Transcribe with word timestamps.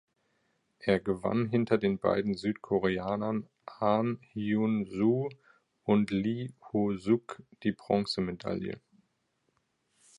Er 0.79 0.99
gewann 0.99 1.45
hinter 1.47 1.77
den 1.77 1.99
beiden 1.99 2.33
Südkoreanern 2.33 3.47
Ahn 3.67 4.17
Hyun-soo 4.33 5.29
und 5.83 6.09
Lee 6.09 6.53
Ho-suk 6.73 7.43
die 7.61 7.71
Bronzemedaille. 7.73 8.81